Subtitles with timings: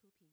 [0.00, 0.28] 出品。